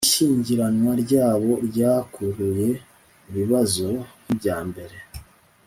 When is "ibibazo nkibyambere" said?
3.29-4.97